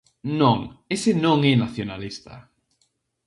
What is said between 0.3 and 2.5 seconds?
Non, ese non é nacionalista...